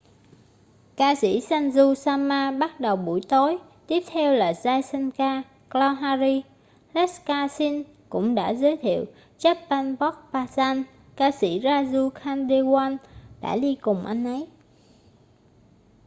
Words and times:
ca 0.97 1.15
sĩ 1.15 1.41
sanju 1.41 1.93
sharma 1.95 2.51
bắt 2.51 2.79
đầu 2.79 2.95
buổi 2.95 3.21
tối 3.29 3.57
tiếp 3.87 4.03
theo 4.07 4.33
là 4.33 4.51
jai 4.51 4.81
shankar 4.81 5.43
choudhary 5.73 6.41
lakkha 6.93 7.47
singh 7.47 7.83
cũng 8.09 8.35
đã 8.35 8.53
giới 8.53 8.77
thiệu 8.77 9.05
chhappan 9.37 9.95
bhog 9.99 10.15
bhajan 10.31 10.83
ca 11.15 11.31
sĩ 11.31 11.59
raju 11.59 12.09
khandelwal 12.23 12.97
đã 13.41 13.55
đi 13.57 13.75
cùng 13.81 14.05
anh 14.05 14.25
ấy 14.25 14.47